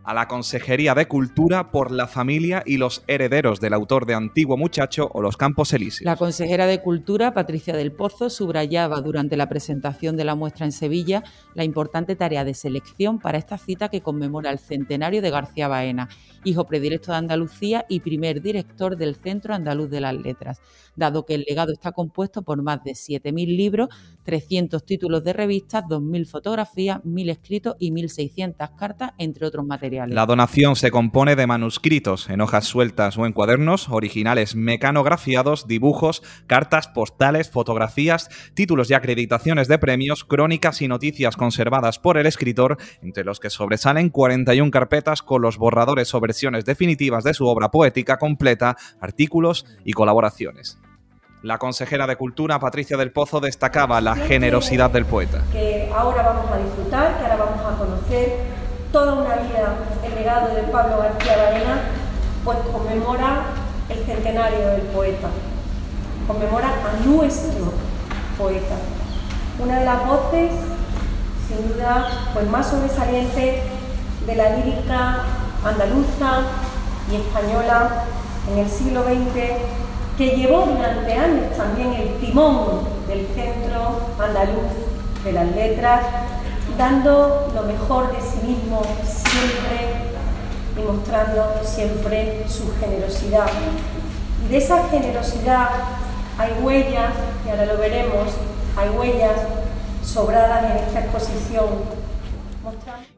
a 0.04 0.14
la 0.14 0.28
Consejería 0.28 0.94
de 0.94 1.06
Cultura 1.06 1.70
por 1.70 1.90
la 1.90 2.06
familia 2.06 2.62
y 2.64 2.78
los 2.78 3.02
herederos 3.06 3.60
del 3.60 3.74
autor 3.74 4.06
de 4.06 4.14
Antiguo 4.14 4.56
Muchacho 4.56 5.10
o 5.12 5.20
Los 5.20 5.36
Campos 5.36 5.72
Elíseos. 5.72 6.06
La 6.06 6.16
consejera 6.16 6.66
de 6.66 6.80
Cultura, 6.80 7.34
Patricia 7.34 7.76
del 7.76 7.92
Pozo, 7.92 8.30
subrayaba 8.30 9.00
durante 9.02 9.36
la 9.36 9.48
presentación 9.48 10.16
de 10.16 10.24
la 10.24 10.34
muestra 10.34 10.64
en 10.64 10.72
Sevilla 10.72 11.22
la 11.54 11.64
importante 11.64 12.16
tarea 12.16 12.44
de 12.44 12.54
selección 12.54 13.18
para 13.18 13.38
esta 13.38 13.58
cita 13.58 13.88
que 13.88 14.00
conmemora 14.00 14.50
el 14.50 14.58
centenario 14.58 15.20
de 15.20 15.30
García 15.30 15.68
Baena, 15.68 16.08
hijo 16.44 16.66
predilecto 16.66 17.12
de 17.12 17.18
Andalucía 17.18 17.84
y 17.88 18.00
primer 18.00 18.40
director 18.40 18.96
del 18.96 19.16
Centro 19.16 19.54
Andaluz 19.54 19.90
de 19.90 20.00
las 20.00 20.14
Letras, 20.14 20.60
dado 20.96 21.26
que 21.26 21.34
el 21.34 21.44
legado 21.46 21.72
está 21.72 21.92
compuesto 21.92 22.42
por 22.42 22.62
más 22.62 22.82
de 22.84 22.92
7.000 22.92 23.56
libros, 23.56 23.88
300 24.24 24.84
títulos 24.84 25.24
de 25.24 25.32
revistas, 25.34 25.84
2.000 25.84 26.26
fotografías, 26.26 27.00
1.000 27.02 27.30
escritos 27.30 27.76
y 27.78 27.90
1.600 27.90 28.76
cartas, 28.76 29.12
entre 29.18 29.46
otros 29.46 29.66
materiales. 29.66 29.89
Materiales. 29.90 30.14
La 30.14 30.26
donación 30.26 30.76
se 30.76 30.90
compone 30.90 31.36
de 31.36 31.46
manuscritos 31.46 32.30
en 32.30 32.40
hojas 32.40 32.64
sueltas 32.64 33.18
o 33.18 33.26
en 33.26 33.32
cuadernos, 33.32 33.88
originales 33.88 34.54
mecanografiados, 34.54 35.66
dibujos, 35.66 36.22
cartas, 36.46 36.88
postales, 36.88 37.50
fotografías, 37.50 38.28
títulos 38.54 38.90
y 38.90 38.94
acreditaciones 38.94 39.68
de 39.68 39.78
premios, 39.78 40.24
crónicas 40.24 40.82
y 40.82 40.88
noticias 40.88 41.36
conservadas 41.36 41.98
por 41.98 42.16
el 42.18 42.26
escritor, 42.26 42.78
entre 43.02 43.24
los 43.24 43.40
que 43.40 43.50
sobresalen 43.50 44.10
41 44.10 44.70
carpetas 44.70 45.22
con 45.22 45.42
los 45.42 45.58
borradores 45.58 46.14
o 46.14 46.20
versiones 46.20 46.64
definitivas 46.64 47.24
de 47.24 47.34
su 47.34 47.46
obra 47.46 47.70
poética 47.70 48.18
completa, 48.18 48.76
artículos 49.00 49.66
y 49.84 49.92
colaboraciones. 49.92 50.78
La 51.42 51.56
consejera 51.56 52.06
de 52.06 52.16
Cultura, 52.16 52.58
Patricia 52.58 52.98
del 52.98 53.12
Pozo, 53.12 53.40
destacaba 53.40 54.02
la 54.02 54.14
generosidad 54.14 54.90
del 54.90 55.06
poeta. 55.06 55.42
Que 55.52 55.90
ahora 55.90 56.22
vamos 56.22 56.52
a 56.52 56.58
disfrutar, 56.58 57.16
que 57.16 57.24
ahora 57.24 57.36
vamos 57.36 57.60
a 57.64 57.78
conocer 57.78 58.59
toda 58.92 59.14
una 59.14 59.36
vida, 59.36 59.76
el 60.04 60.14
legado 60.14 60.54
de 60.54 60.62
Pablo 60.64 60.98
García 60.98 61.36
Baena, 61.36 61.80
pues 62.44 62.58
conmemora 62.72 63.42
el 63.88 64.04
centenario 64.04 64.68
del 64.68 64.82
poeta, 64.82 65.28
conmemora 66.26 66.68
a 66.68 67.06
nuestro 67.06 67.72
poeta. 68.36 68.76
Una 69.58 69.78
de 69.78 69.84
las 69.84 70.06
voces, 70.06 70.50
sin 71.46 71.68
duda, 71.68 72.08
pues 72.32 72.48
más 72.48 72.66
sobresalientes 72.66 73.62
de 74.26 74.34
la 74.34 74.56
lírica 74.56 75.24
andaluza 75.64 76.42
y 77.10 77.16
española 77.16 78.04
en 78.50 78.58
el 78.58 78.70
siglo 78.70 79.04
XX 79.04 79.80
que 80.16 80.36
llevó 80.36 80.66
durante 80.66 81.12
años 81.12 81.56
también 81.56 81.92
el 81.94 82.18
timón 82.18 82.80
del 83.06 83.26
Centro 83.34 84.00
Andaluz 84.18 84.90
de 85.24 85.32
las 85.32 85.46
Letras, 85.54 86.00
dando 86.80 87.52
lo 87.54 87.62
mejor 87.64 88.10
de 88.10 88.22
sí 88.22 88.38
mismo 88.42 88.80
siempre 89.04 90.08
y 90.78 90.80
mostrando 90.80 91.60
siempre 91.62 92.46
su 92.48 92.72
generosidad. 92.80 93.50
Y 94.42 94.48
de 94.48 94.56
esa 94.56 94.88
generosidad 94.88 95.68
hay 96.38 96.52
huellas, 96.62 97.12
y 97.44 97.50
ahora 97.50 97.66
lo 97.66 97.76
veremos, 97.76 98.28
hay 98.78 98.88
huellas 98.88 99.36
sobradas 100.02 100.70
en 100.70 100.76
esta 100.78 101.00
exposición 101.00 101.66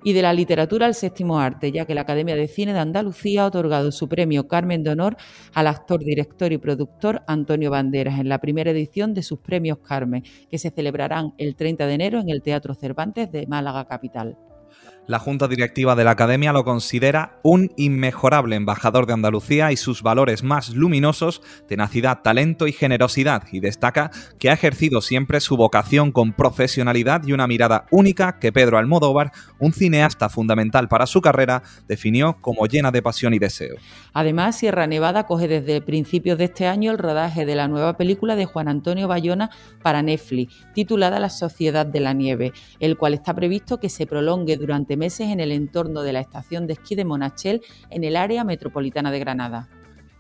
y 0.05 0.13
de 0.13 0.23
la 0.23 0.33
literatura 0.33 0.87
al 0.87 0.95
séptimo 0.95 1.39
arte, 1.39 1.73
ya 1.73 1.85
que 1.85 1.95
la 1.95 2.03
Academia 2.03 2.37
de 2.37 2.49
Cine 2.49 2.73
de 2.73 2.79
Andalucía 2.79 3.43
ha 3.43 3.47
otorgado 3.47 3.93
su 3.93 4.09
premio 4.09 4.49
Carmen 4.49 4.83
de 4.83 4.91
Honor 4.91 5.17
al 5.55 5.67
actor, 5.67 6.01
director 6.01 6.53
y 6.53 6.59
productor 6.59 7.23
Antonio 7.27 7.71
Banderas 7.71 8.19
en 8.19 8.29
la 8.29 8.39
primera 8.39 8.71
edición 8.71 9.15
de 9.15 9.23
sus 9.23 9.39
premios 9.39 9.79
Carmen, 9.79 10.25
que 10.51 10.59
se 10.59 10.71
celebrarán 10.71 11.35
el 11.39 11.57
30 11.57 11.87
de 11.87 11.95
enero 11.95 12.21
en 12.21 12.31
el 12.31 12.43
Teatro 12.43 12.75
Cervantes 12.75 13.31
de 13.31 13.47
Málaga 13.47 13.87
Capital. 13.87 14.37
La 15.09 15.19
Junta 15.19 15.49
Directiva 15.49 15.97
de 15.97 16.05
la 16.05 16.13
Academia 16.13 16.53
lo 16.53 16.63
considera 16.65 17.41
un 17.43 17.73
inmejorable 17.77 18.55
embajador 18.55 19.07
de 19.07 19.13
Andalucía 19.13 19.73
y 19.73 19.77
sus 19.77 20.01
valores 20.01 20.45
más 20.45 20.71
luminosos, 20.77 21.43
tenacidad, 21.67 22.21
talento 22.23 22.69
y 22.69 22.73
generosidad, 22.73 23.43
y 23.51 23.59
destaca 23.59 24.13
que 24.39 24.49
ha 24.49 24.53
ejercido 24.53 25.01
siempre 25.01 25.41
su 25.41 25.57
vocación 25.57 26.13
con 26.13 26.33
profesionalidad 26.33 27.25
y 27.27 27.33
una 27.33 27.49
mirada 27.49 27.87
única 27.91 28.39
que 28.39 28.53
Pedro 28.53 28.79
Almodóvar, 28.79 29.33
un 29.59 29.73
cineasta 29.73 30.29
fundamental 30.29 30.87
para 30.87 31.07
su 31.07 31.21
carrera, 31.21 31.65
definió 31.89 32.37
como 32.41 32.67
llena 32.67 32.93
de 32.93 33.03
pasión 33.03 33.35
y 33.35 33.41
deseo. 33.41 33.79
Además, 34.13 34.57
Sierra 34.57 34.87
Nevada 34.87 35.27
coge 35.27 35.49
desde 35.49 35.81
principios 35.81 36.39
de 36.39 36.45
este 36.45 36.69
año 36.69 36.93
el 36.93 36.99
rodaje 36.99 37.45
de 37.45 37.57
la 37.57 37.67
nueva 37.67 37.97
película 37.97 38.37
de 38.37 38.45
Juan 38.45 38.69
Antonio 38.69 39.09
Bayona 39.09 39.51
para 39.83 40.01
Netflix, 40.01 40.55
titulada 40.75 41.19
La 41.19 41.31
Sociedad 41.31 41.87
de 41.87 41.99
la 41.99 42.13
Nieve, 42.13 42.53
el 42.79 42.97
cual 42.97 43.15
está 43.15 43.35
previsto 43.35 43.81
que 43.81 43.89
se 43.89 44.07
prolongue 44.07 44.57
durante 44.57 44.92
meses 44.97 45.29
en 45.29 45.41
el 45.41 45.53
entorno 45.53 46.03
de 46.03 46.13
la 46.13 46.21
estación 46.21 46.67
de 46.67 46.75
esquí 46.75 46.95
de 46.95 47.05
Monachel 47.05 47.63
en 47.91 48.05
el 48.05 48.17
área 48.17 48.45
metropolitana 48.45 49.11
de 49.11 49.19
Granada. 49.19 49.69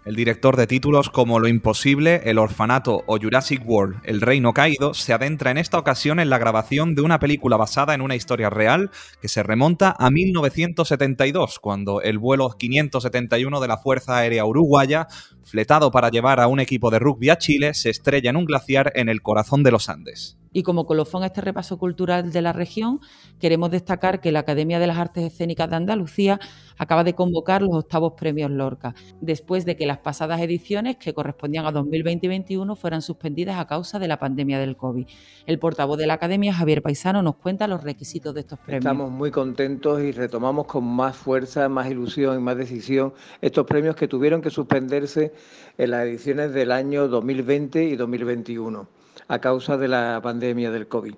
El 0.04 0.16
director 0.16 0.56
de 0.56 0.66
títulos 0.66 1.10
como 1.10 1.38
Lo 1.38 1.46
Imposible, 1.46 2.22
El 2.24 2.38
Orfanato 2.38 3.04
o 3.06 3.18
Jurassic 3.18 3.62
World, 3.64 4.00
El 4.02 4.20
Reino 4.20 4.52
Caído, 4.52 4.94
se 4.94 5.12
adentra 5.12 5.52
en 5.52 5.58
esta 5.58 5.78
ocasión 5.78 6.18
en 6.18 6.28
la 6.28 6.38
grabación 6.38 6.96
de 6.96 7.02
una 7.02 7.20
película 7.20 7.56
basada 7.56 7.94
en 7.94 8.00
una 8.00 8.16
historia 8.16 8.50
real 8.50 8.90
que 9.20 9.28
se 9.28 9.44
remonta 9.44 9.94
a 9.96 10.10
1972, 10.10 11.60
cuando 11.60 12.02
el 12.02 12.18
vuelo 12.18 12.50
571 12.50 13.60
de 13.60 13.68
la 13.68 13.78
Fuerza 13.78 14.16
Aérea 14.16 14.44
Uruguaya, 14.44 15.06
fletado 15.44 15.92
para 15.92 16.10
llevar 16.10 16.40
a 16.40 16.48
un 16.48 16.58
equipo 16.58 16.90
de 16.90 16.98
rugby 16.98 17.30
a 17.30 17.38
Chile, 17.38 17.72
se 17.72 17.90
estrella 17.90 18.30
en 18.30 18.36
un 18.36 18.46
glaciar 18.46 18.90
en 18.96 19.08
el 19.08 19.22
corazón 19.22 19.62
de 19.62 19.70
los 19.70 19.88
Andes. 19.88 20.36
Y 20.52 20.62
como 20.62 20.86
colofón 20.86 21.22
a 21.22 21.26
este 21.26 21.40
repaso 21.40 21.78
cultural 21.78 22.32
de 22.32 22.42
la 22.42 22.52
región, 22.52 23.00
queremos 23.40 23.70
destacar 23.70 24.20
que 24.20 24.32
la 24.32 24.40
Academia 24.40 24.78
de 24.78 24.86
las 24.86 24.98
Artes 24.98 25.24
Escénicas 25.24 25.70
de 25.70 25.76
Andalucía 25.76 26.40
acaba 26.76 27.04
de 27.04 27.14
convocar 27.14 27.62
los 27.62 27.74
octavos 27.74 28.14
premios 28.16 28.50
Lorca, 28.50 28.94
después 29.20 29.64
de 29.64 29.76
que 29.76 29.86
las 29.86 29.98
pasadas 29.98 30.40
ediciones, 30.40 30.96
que 30.96 31.14
correspondían 31.14 31.66
a 31.66 31.72
2020 31.72 32.26
y 32.26 32.28
2021, 32.28 32.76
fueran 32.76 33.02
suspendidas 33.02 33.58
a 33.58 33.66
causa 33.66 33.98
de 33.98 34.08
la 34.08 34.18
pandemia 34.18 34.58
del 34.58 34.76
COVID. 34.76 35.06
El 35.46 35.58
portavoz 35.58 35.98
de 35.98 36.06
la 36.06 36.14
Academia, 36.14 36.52
Javier 36.52 36.82
Paisano, 36.82 37.22
nos 37.22 37.36
cuenta 37.36 37.66
los 37.66 37.82
requisitos 37.82 38.34
de 38.34 38.40
estos 38.40 38.58
premios. 38.58 38.84
Estamos 38.84 39.10
muy 39.10 39.30
contentos 39.30 40.02
y 40.02 40.12
retomamos 40.12 40.66
con 40.66 40.84
más 40.84 41.16
fuerza, 41.16 41.68
más 41.68 41.90
ilusión 41.90 42.38
y 42.38 42.42
más 42.42 42.56
decisión 42.56 43.14
estos 43.40 43.66
premios 43.66 43.96
que 43.96 44.08
tuvieron 44.08 44.42
que 44.42 44.50
suspenderse 44.50 45.32
en 45.78 45.90
las 45.90 46.04
ediciones 46.04 46.52
del 46.52 46.72
año 46.72 47.08
2020 47.08 47.84
y 47.84 47.96
2021 47.96 49.01
a 49.28 49.40
causa 49.40 49.76
de 49.76 49.88
la 49.88 50.20
pandemia 50.22 50.70
del 50.70 50.88
COVID. 50.88 51.14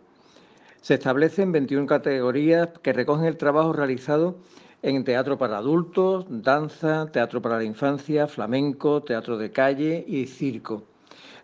Se 0.81 0.95
establecen 0.95 1.53
21 1.53 1.87
categorías 1.87 2.69
que 2.83 2.93
recogen 2.93 3.25
el 3.25 3.37
trabajo 3.37 3.73
realizado 3.73 4.37
en 4.83 5.03
teatro 5.03 5.39
para 5.39 5.57
adultos, 5.57 6.27
danza, 6.29 7.07
teatro 7.11 7.41
para 7.41 7.57
la 7.57 7.65
infancia, 7.65 8.27
flamenco, 8.27 9.03
teatro 9.03 9.39
de 9.39 9.51
calle 9.51 10.05
y 10.07 10.27
circo. 10.27 10.85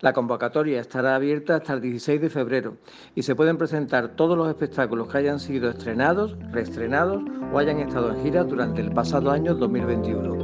La 0.01 0.13
convocatoria 0.13 0.81
estará 0.81 1.15
abierta 1.15 1.57
hasta 1.57 1.75
el 1.75 1.81
16 1.81 2.21
de 2.21 2.31
febrero 2.31 2.77
y 3.15 3.23
se 3.23 3.35
pueden 3.35 3.59
presentar 3.59 4.17
todos 4.17 4.37
los 4.37 4.49
espectáculos 4.49 5.09
que 5.09 5.19
hayan 5.19 5.41
sido 5.41 5.71
estrenados, 5.71 6.37
reestrenados 6.53 7.23
o 7.53 7.59
hayan 7.59 7.81
estado 7.81 8.11
en 8.13 8.23
gira 8.23 8.45
durante 8.45 8.81
el 8.81 8.93
pasado 8.93 9.31
año 9.31 9.55
2021. 9.55 10.35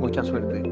Mucha 0.00 0.22
suerte. 0.22 0.62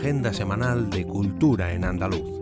Agenda 0.00 0.32
semanal 0.32 0.88
de 0.88 1.04
Cultura 1.04 1.74
en 1.74 1.84
Andaluz. 1.84 2.40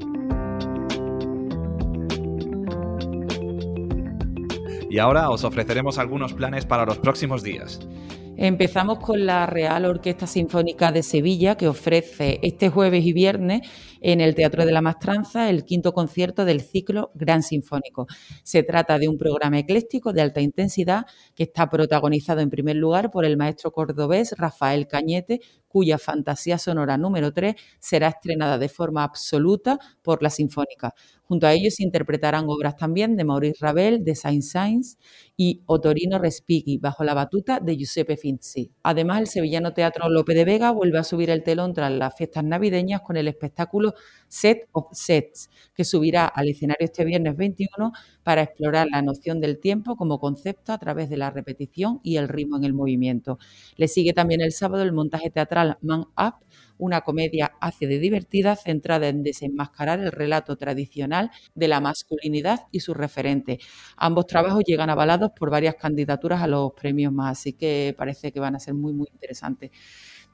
Y 4.88 4.98
ahora 5.00 5.28
os 5.28 5.42
ofreceremos 5.42 5.98
algunos 5.98 6.34
planes 6.34 6.66
para 6.66 6.86
los 6.86 6.98
próximos 6.98 7.42
días. 7.42 7.80
Empezamos 8.36 9.00
con 9.00 9.26
la 9.26 9.46
Real 9.46 9.86
Orquesta 9.86 10.28
Sinfónica 10.28 10.92
de 10.92 11.02
Sevilla, 11.02 11.56
que 11.56 11.66
ofrece 11.66 12.38
este 12.44 12.68
jueves 12.68 13.04
y 13.04 13.12
viernes 13.12 13.62
en 14.00 14.20
el 14.20 14.34
Teatro 14.34 14.64
de 14.64 14.72
la 14.72 14.80
Mastranza 14.80 15.50
el 15.50 15.64
quinto 15.64 15.92
concierto 15.92 16.44
del 16.44 16.60
ciclo 16.60 17.10
Gran 17.14 17.42
Sinfónico. 17.42 18.06
Se 18.42 18.62
trata 18.62 18.98
de 18.98 19.08
un 19.08 19.18
programa 19.18 19.58
ecléctico 19.58 20.12
de 20.12 20.22
alta 20.22 20.40
intensidad 20.40 21.06
que 21.34 21.44
está 21.44 21.68
protagonizado 21.68 22.40
en 22.40 22.50
primer 22.50 22.76
lugar 22.76 23.10
por 23.10 23.24
el 23.24 23.36
maestro 23.36 23.72
cordobés 23.72 24.34
Rafael 24.36 24.86
Cañete, 24.86 25.40
cuya 25.68 25.98
fantasía 25.98 26.58
sonora 26.58 26.96
número 26.96 27.32
3 27.32 27.54
será 27.78 28.08
estrenada 28.08 28.58
de 28.58 28.68
forma 28.68 29.04
absoluta 29.04 29.78
por 30.02 30.22
la 30.22 30.30
Sinfónica. 30.30 30.94
Junto 31.22 31.46
a 31.46 31.52
ellos 31.52 31.74
se 31.74 31.82
interpretarán 31.82 32.46
obras 32.48 32.76
también 32.76 33.14
de 33.14 33.24
Maurice 33.24 33.58
Ravel, 33.60 34.02
de 34.02 34.14
Saint-Saëns 34.14 34.96
y 35.36 35.60
Otorino 35.66 36.18
Respighi, 36.18 36.78
bajo 36.78 37.04
la 37.04 37.12
batuta 37.12 37.60
de 37.60 37.76
Giuseppe 37.76 38.16
Finzi. 38.16 38.72
Además, 38.82 39.20
el 39.20 39.26
sevillano 39.26 39.74
Teatro 39.74 40.08
Lope 40.08 40.32
de 40.32 40.46
Vega 40.46 40.70
vuelve 40.70 40.98
a 40.98 41.04
subir 41.04 41.28
el 41.28 41.42
telón 41.42 41.74
tras 41.74 41.92
las 41.92 42.16
fiestas 42.16 42.44
navideñas 42.44 43.02
con 43.02 43.18
el 43.18 43.28
espectáculo 43.28 43.87
Set 44.28 44.68
of 44.72 44.88
Sets, 44.92 45.50
que 45.74 45.84
subirá 45.84 46.26
al 46.26 46.48
escenario 46.48 46.84
este 46.84 47.04
viernes 47.04 47.36
21 47.36 47.92
para 48.22 48.42
explorar 48.42 48.88
la 48.90 49.02
noción 49.02 49.40
del 49.40 49.58
tiempo 49.58 49.96
como 49.96 50.18
concepto 50.20 50.72
a 50.72 50.78
través 50.78 51.08
de 51.08 51.16
la 51.16 51.30
repetición 51.30 52.00
y 52.02 52.16
el 52.16 52.28
ritmo 52.28 52.56
en 52.56 52.64
el 52.64 52.74
movimiento. 52.74 53.38
Le 53.76 53.88
sigue 53.88 54.12
también 54.12 54.40
el 54.40 54.52
sábado 54.52 54.82
el 54.82 54.92
montaje 54.92 55.30
teatral 55.30 55.78
Man 55.80 56.06
Up, 56.16 56.34
una 56.78 57.00
comedia 57.00 57.52
ácida 57.60 57.94
y 57.94 57.98
divertida 57.98 58.54
centrada 58.56 59.08
en 59.08 59.22
desenmascarar 59.22 59.98
el 60.00 60.12
relato 60.12 60.56
tradicional 60.56 61.30
de 61.54 61.68
la 61.68 61.80
masculinidad 61.80 62.66
y 62.70 62.80
su 62.80 62.94
referente. 62.94 63.58
Ambos 63.96 64.26
trabajos 64.26 64.62
llegan 64.64 64.90
avalados 64.90 65.32
por 65.36 65.50
varias 65.50 65.74
candidaturas 65.74 66.42
a 66.42 66.46
los 66.46 66.72
premios 66.72 67.12
más, 67.12 67.38
así 67.38 67.52
que 67.54 67.94
parece 67.96 68.32
que 68.32 68.40
van 68.40 68.54
a 68.56 68.60
ser 68.60 68.74
muy, 68.74 68.92
muy 68.92 69.08
interesantes. 69.12 69.70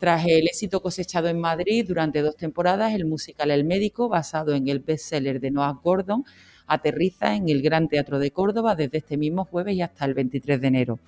Tras 0.04 0.26
el 0.26 0.46
éxito 0.48 0.82
cosechado 0.82 1.28
en 1.28 1.40
Madrid 1.40 1.82
durante 1.88 2.20
dos 2.20 2.36
temporadas, 2.36 2.92
el 2.92 3.06
musical 3.06 3.50
El 3.50 3.64
Médico, 3.64 4.10
basado 4.10 4.54
en 4.54 4.68
el 4.68 4.80
bestseller 4.80 5.40
de 5.40 5.50
Noah 5.50 5.80
Gordon, 5.82 6.26
aterriza 6.66 7.34
en 7.34 7.48
el 7.48 7.62
Gran 7.62 7.88
Teatro 7.88 8.18
de 8.18 8.30
Córdoba 8.30 8.74
desde 8.74 8.98
este 8.98 9.16
mismo 9.16 9.46
jueves 9.46 9.76
y 9.76 9.80
hasta 9.80 10.04
el 10.04 10.12
23 10.12 10.60
de 10.60 10.66
enero. 10.66 10.98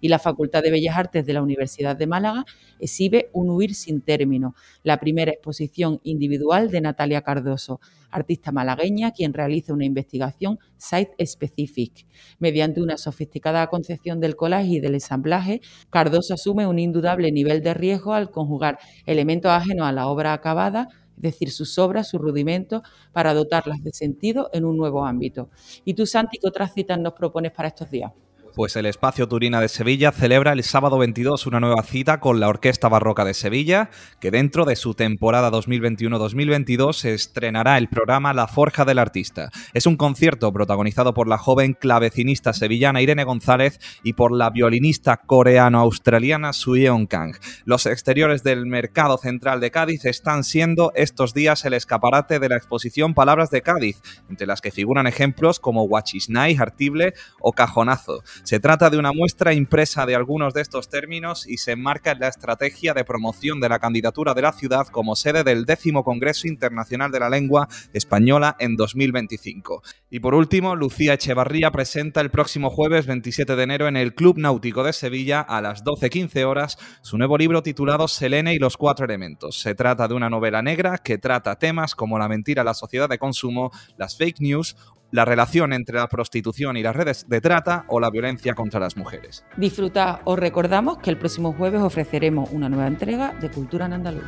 Y 0.00 0.08
la 0.08 0.18
Facultad 0.18 0.62
de 0.62 0.70
Bellas 0.70 0.96
Artes 0.96 1.26
de 1.26 1.32
la 1.32 1.42
Universidad 1.42 1.96
de 1.96 2.06
Málaga 2.06 2.44
exhibe 2.78 3.30
Un 3.32 3.50
huir 3.50 3.74
sin 3.74 4.00
término, 4.00 4.54
la 4.82 4.98
primera 4.98 5.30
exposición 5.30 6.00
individual 6.02 6.70
de 6.70 6.80
Natalia 6.80 7.22
Cardoso, 7.22 7.80
artista 8.10 8.52
malagueña 8.52 9.12
quien 9.12 9.32
realiza 9.32 9.72
una 9.72 9.84
investigación 9.84 10.58
site-specific. 10.76 12.06
Mediante 12.38 12.82
una 12.82 12.96
sofisticada 12.96 13.66
concepción 13.68 14.20
del 14.20 14.36
collage 14.36 14.68
y 14.68 14.80
del 14.80 14.94
ensamblaje, 14.94 15.60
Cardoso 15.90 16.34
asume 16.34 16.66
un 16.66 16.78
indudable 16.78 17.30
nivel 17.32 17.62
de 17.62 17.74
riesgo 17.74 18.14
al 18.14 18.30
conjugar 18.30 18.78
elementos 19.06 19.50
ajenos 19.50 19.86
a 19.86 19.92
la 19.92 20.08
obra 20.08 20.32
acabada 20.32 20.88
es 21.20 21.22
decir, 21.34 21.50
sus 21.50 21.78
obras, 21.78 22.08
sus 22.08 22.18
rudimentos, 22.18 22.80
para 23.12 23.34
dotarlas 23.34 23.82
de 23.84 23.92
sentido 23.92 24.48
en 24.54 24.64
un 24.64 24.78
nuevo 24.78 25.04
ámbito. 25.04 25.50
¿Y 25.84 25.92
tú, 25.92 26.06
Santi, 26.06 26.38
qué 26.38 26.48
otras 26.48 26.72
citas 26.72 26.98
nos 26.98 27.12
propones 27.12 27.52
para 27.52 27.68
estos 27.68 27.90
días? 27.90 28.10
Pues 28.54 28.74
el 28.74 28.86
Espacio 28.86 29.28
Turina 29.28 29.60
de 29.60 29.68
Sevilla 29.68 30.10
celebra 30.10 30.52
el 30.52 30.64
sábado 30.64 30.98
22 30.98 31.46
una 31.46 31.60
nueva 31.60 31.84
cita 31.84 32.18
con 32.18 32.40
la 32.40 32.48
Orquesta 32.48 32.88
Barroca 32.88 33.24
de 33.24 33.32
Sevilla, 33.32 33.90
que 34.20 34.32
dentro 34.32 34.64
de 34.64 34.74
su 34.74 34.94
temporada 34.94 35.52
2021-2022 35.52 37.04
estrenará 37.04 37.78
el 37.78 37.88
programa 37.88 38.34
La 38.34 38.48
Forja 38.48 38.84
del 38.84 38.98
Artista. 38.98 39.50
Es 39.72 39.86
un 39.86 39.96
concierto 39.96 40.52
protagonizado 40.52 41.14
por 41.14 41.28
la 41.28 41.38
joven 41.38 41.74
clavecinista 41.74 42.52
sevillana 42.52 43.00
Irene 43.00 43.22
González 43.22 43.78
y 44.02 44.14
por 44.14 44.32
la 44.32 44.50
violinista 44.50 45.18
coreano-australiana 45.18 46.52
Suyeon 46.52 47.06
Kang. 47.06 47.36
Los 47.64 47.86
exteriores 47.86 48.42
del 48.42 48.66
Mercado 48.66 49.16
Central 49.16 49.60
de 49.60 49.70
Cádiz 49.70 50.04
están 50.06 50.42
siendo 50.42 50.90
estos 50.96 51.34
días 51.34 51.64
el 51.64 51.74
escaparate 51.74 52.40
de 52.40 52.48
la 52.48 52.56
exposición 52.56 53.14
Palabras 53.14 53.50
de 53.50 53.62
Cádiz, 53.62 54.02
entre 54.28 54.48
las 54.48 54.60
que 54.60 54.72
figuran 54.72 55.06
ejemplos 55.06 55.60
como 55.60 55.84
Huachisnay, 55.84 56.56
Artible 56.56 57.14
o 57.38 57.52
Cajonazo. 57.52 58.24
Se 58.50 58.58
trata 58.58 58.90
de 58.90 58.98
una 58.98 59.12
muestra 59.12 59.54
impresa 59.54 60.06
de 60.06 60.16
algunos 60.16 60.54
de 60.54 60.60
estos 60.60 60.88
términos 60.88 61.46
y 61.46 61.58
se 61.58 61.70
enmarca 61.70 62.10
en 62.10 62.18
la 62.18 62.26
estrategia 62.26 62.94
de 62.94 63.04
promoción 63.04 63.60
de 63.60 63.68
la 63.68 63.78
candidatura 63.78 64.34
de 64.34 64.42
la 64.42 64.52
ciudad 64.52 64.88
como 64.88 65.14
sede 65.14 65.44
del 65.44 65.66
décimo 65.66 66.02
Congreso 66.02 66.48
Internacional 66.48 67.12
de 67.12 67.20
la 67.20 67.30
Lengua 67.30 67.68
Española 67.92 68.56
en 68.58 68.74
2025. 68.74 69.84
Y 70.10 70.18
por 70.18 70.34
último, 70.34 70.74
Lucía 70.74 71.14
Echevarría 71.14 71.70
presenta 71.70 72.20
el 72.20 72.32
próximo 72.32 72.70
jueves 72.70 73.06
27 73.06 73.54
de 73.54 73.62
enero 73.62 73.86
en 73.86 73.96
el 73.96 74.16
Club 74.16 74.36
Náutico 74.38 74.82
de 74.82 74.94
Sevilla 74.94 75.42
a 75.42 75.60
las 75.60 75.84
12.15 75.84 76.42
horas 76.42 76.76
su 77.02 77.18
nuevo 77.18 77.38
libro 77.38 77.62
titulado 77.62 78.08
Selene 78.08 78.52
y 78.52 78.58
los 78.58 78.76
cuatro 78.76 79.04
elementos. 79.04 79.60
Se 79.60 79.76
trata 79.76 80.08
de 80.08 80.14
una 80.14 80.28
novela 80.28 80.60
negra 80.60 80.98
que 80.98 81.18
trata 81.18 81.56
temas 81.56 81.94
como 81.94 82.18
la 82.18 82.26
mentira, 82.26 82.64
la 82.64 82.74
sociedad 82.74 83.08
de 83.08 83.18
consumo, 83.18 83.70
las 83.96 84.16
fake 84.16 84.40
news 84.40 84.74
la 85.10 85.24
relación 85.24 85.72
entre 85.72 85.96
la 85.96 86.08
prostitución 86.08 86.76
y 86.76 86.82
las 86.82 86.94
redes 86.94 87.28
de 87.28 87.40
trata 87.40 87.84
o 87.88 88.00
la 88.00 88.10
violencia 88.10 88.54
contra 88.54 88.80
las 88.80 88.96
mujeres. 88.96 89.44
Disfruta, 89.56 90.20
os 90.24 90.38
recordamos 90.38 90.98
que 90.98 91.10
el 91.10 91.18
próximo 91.18 91.52
jueves 91.52 91.80
ofreceremos 91.80 92.50
una 92.52 92.68
nueva 92.68 92.86
entrega 92.86 93.34
de 93.40 93.50
Cultura 93.50 93.86
en 93.86 93.94
Andaluz. 93.94 94.24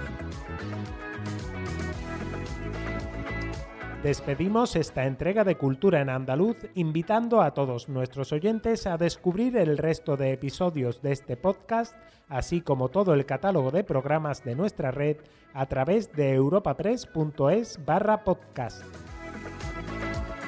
Despedimos 4.02 4.74
esta 4.74 5.06
entrega 5.06 5.44
de 5.44 5.56
Cultura 5.56 6.00
en 6.00 6.10
Andaluz 6.10 6.56
invitando 6.74 7.40
a 7.40 7.54
todos 7.54 7.88
nuestros 7.88 8.32
oyentes 8.32 8.88
a 8.88 8.96
descubrir 8.96 9.56
el 9.56 9.78
resto 9.78 10.16
de 10.16 10.32
episodios 10.32 11.02
de 11.02 11.12
este 11.12 11.36
podcast, 11.36 11.94
así 12.28 12.62
como 12.62 12.88
todo 12.88 13.14
el 13.14 13.26
catálogo 13.26 13.70
de 13.70 13.84
programas 13.84 14.42
de 14.42 14.56
nuestra 14.56 14.90
red 14.90 15.18
a 15.54 15.66
través 15.66 16.12
de 16.14 16.32
europapress.es 16.32 17.78
barra 17.84 18.24
podcast. 18.24 18.82